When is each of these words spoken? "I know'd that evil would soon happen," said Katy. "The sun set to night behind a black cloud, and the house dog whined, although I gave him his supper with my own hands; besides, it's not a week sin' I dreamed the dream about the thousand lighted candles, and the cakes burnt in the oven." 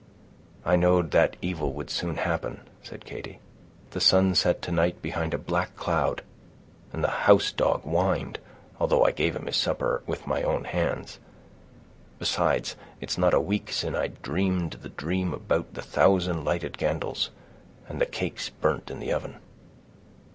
"I 0.65 0.77
know'd 0.77 1.11
that 1.11 1.35
evil 1.43 1.73
would 1.73 1.91
soon 1.91 2.15
happen," 2.15 2.61
said 2.81 3.05
Katy. 3.05 3.37
"The 3.91 4.01
sun 4.01 4.33
set 4.33 4.59
to 4.63 4.71
night 4.71 4.99
behind 4.99 5.31
a 5.31 5.37
black 5.37 5.75
cloud, 5.75 6.23
and 6.91 7.03
the 7.03 7.21
house 7.29 7.51
dog 7.51 7.83
whined, 7.83 8.39
although 8.79 9.05
I 9.05 9.11
gave 9.11 9.35
him 9.35 9.45
his 9.45 9.57
supper 9.57 10.01
with 10.07 10.25
my 10.25 10.41
own 10.41 10.63
hands; 10.63 11.19
besides, 12.17 12.75
it's 12.99 13.19
not 13.19 13.35
a 13.35 13.39
week 13.39 13.71
sin' 13.71 13.93
I 13.95 14.07
dreamed 14.07 14.71
the 14.81 14.89
dream 14.89 15.35
about 15.35 15.75
the 15.75 15.83
thousand 15.83 16.43
lighted 16.43 16.79
candles, 16.79 17.29
and 17.87 18.01
the 18.01 18.07
cakes 18.07 18.49
burnt 18.49 18.89
in 18.89 18.97
the 18.99 19.13
oven." 19.13 19.35